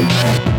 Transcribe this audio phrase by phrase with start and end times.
[0.00, 0.49] Bye.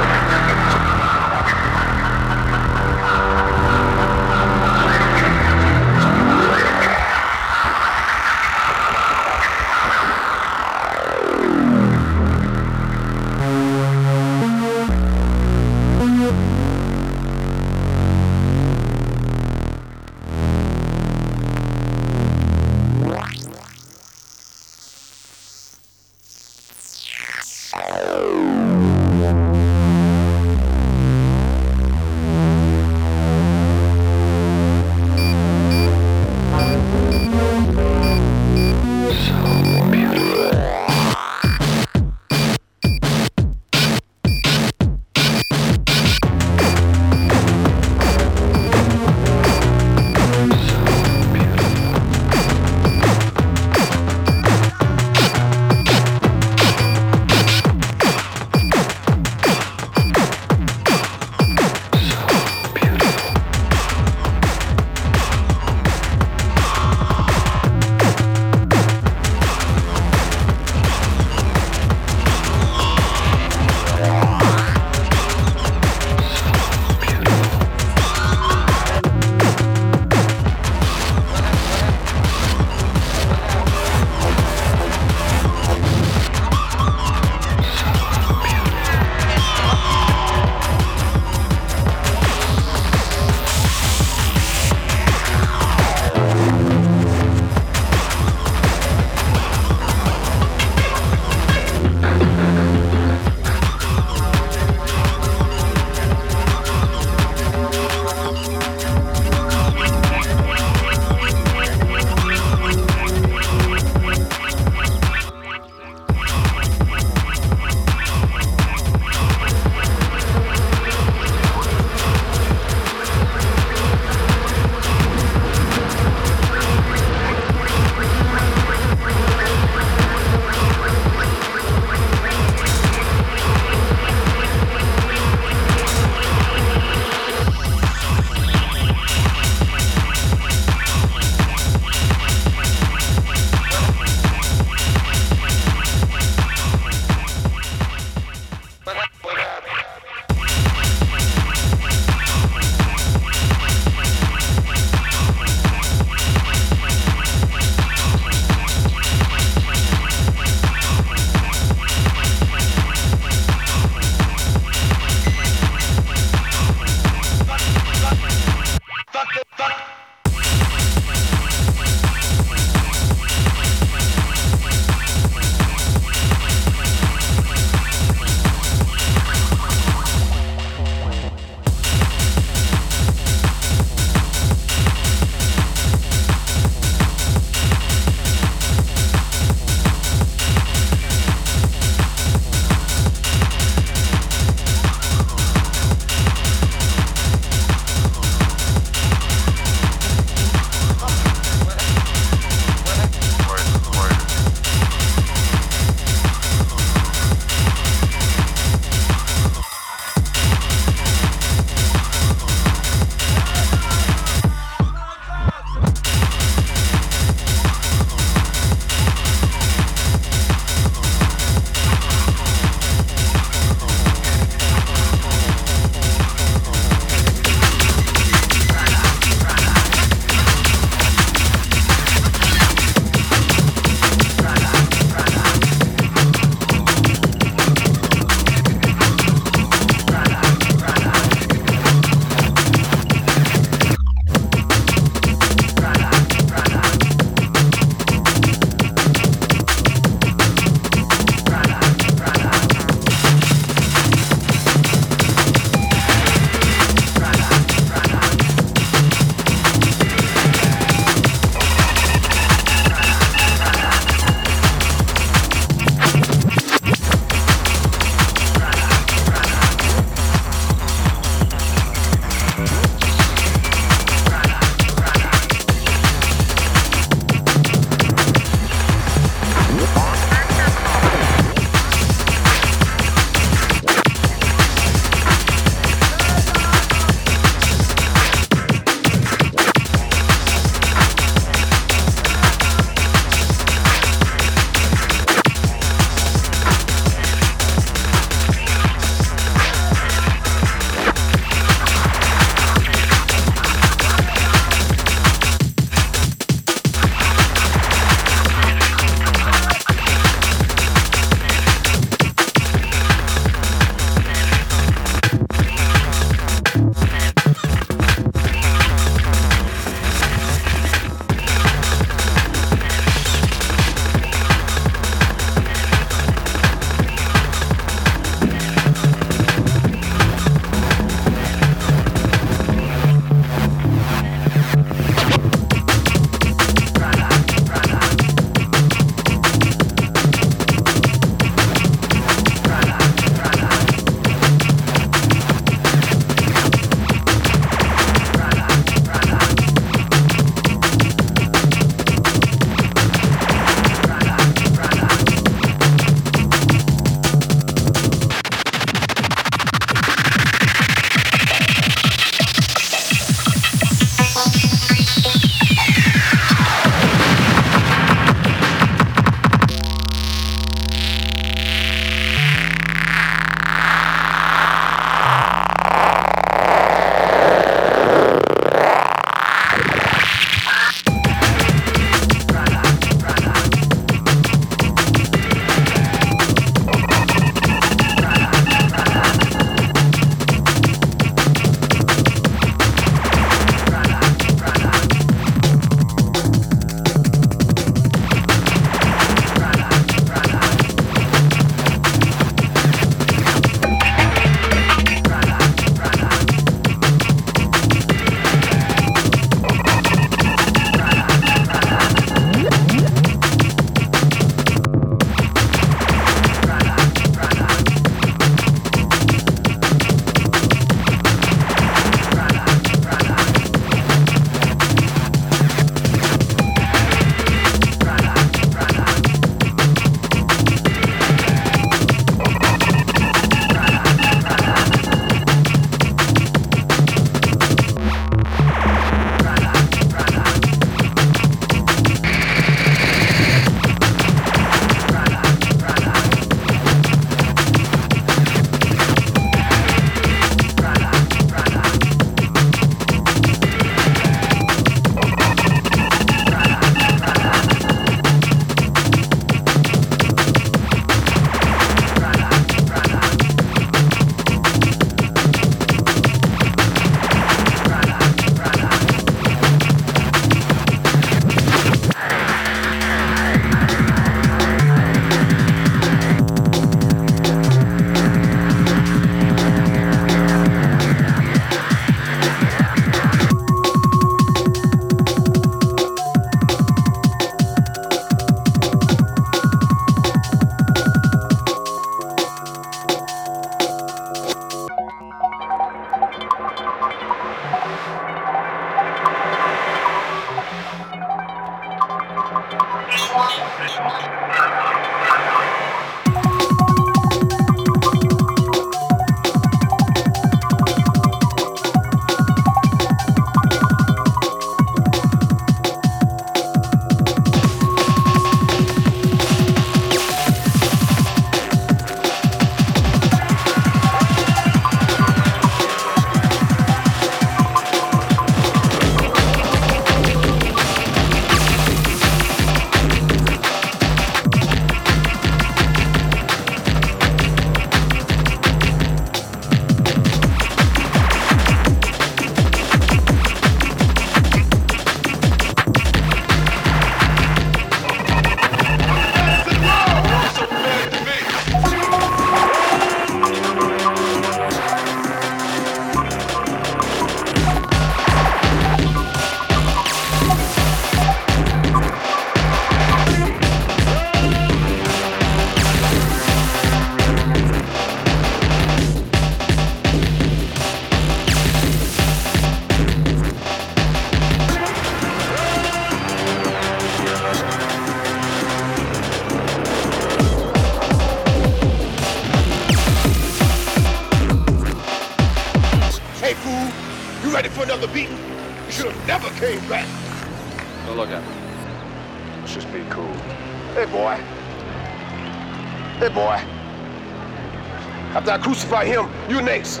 [598.72, 600.00] Crucify him, you next.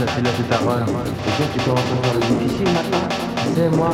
[0.00, 0.82] la cellule de parole.
[0.82, 3.08] Et toi, tu commences à faire le difficile maintenant.
[3.42, 3.90] Tu sais, moi,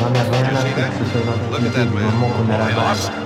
[0.00, 3.23] j'en ai rien à faire que ce soit dans le moment qu'on a la.